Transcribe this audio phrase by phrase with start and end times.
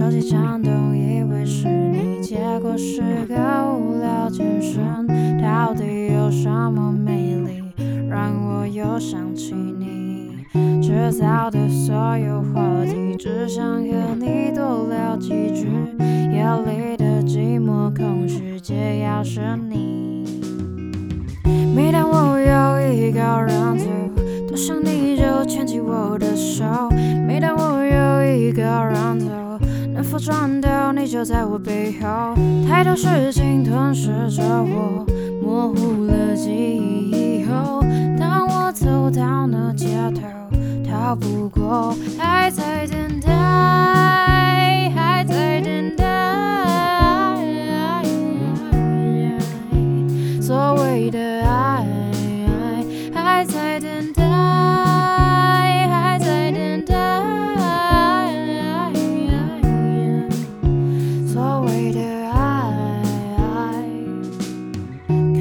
[0.00, 3.36] 手机震动以为是你，结果是个
[3.70, 5.06] 无聊健身。
[5.42, 7.62] 到底有什么魅力，
[8.08, 10.46] 让我又想起你？
[10.80, 15.68] 制造的所有话题，只想和你多聊几句。
[16.32, 20.24] 夜里的寂寞空虚，解药是你。
[21.76, 23.84] 每当我有一个人走，
[24.48, 26.64] 多想你就牵起我的手。
[27.26, 29.26] 每当我有一个人走，
[30.00, 32.34] 能否转掉你就在我背后？
[32.66, 35.04] 太多事情吞噬着我，
[35.42, 37.84] 模糊了记忆以后。
[38.18, 40.22] 当我走到了街头，
[40.88, 43.30] 逃不过，还在等待，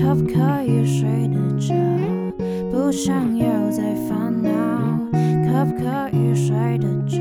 [0.09, 1.71] 可不可以睡得着？
[2.71, 4.49] 不想要再烦恼。
[5.45, 7.19] 可不可以睡得着？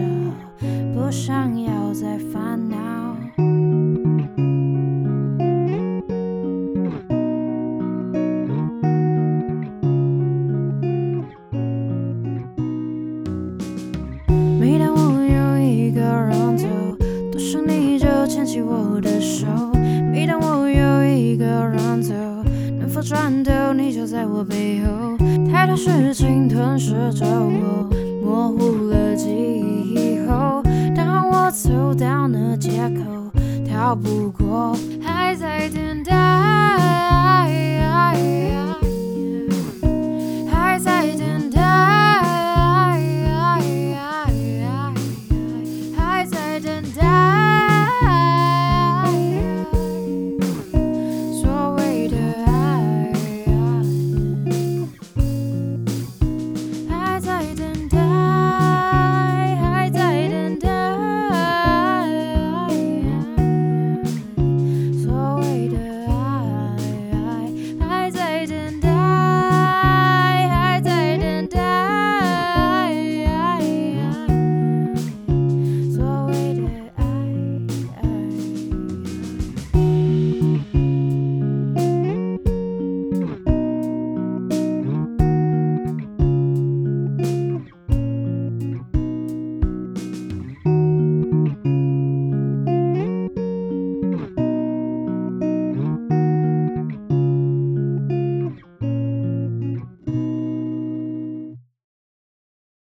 [0.94, 2.76] 不想要再烦恼。
[14.58, 16.66] 每当我有一个人走，
[17.30, 19.46] 多想你就牵起我的手。
[20.10, 22.14] 每当我有一个人走，
[23.02, 25.16] 转头你就在我背后？
[25.50, 27.88] 太多事情吞噬着我，
[28.22, 30.62] 模糊了记忆以后。
[30.94, 33.30] 当我走到那街口，
[33.70, 34.76] 逃不过，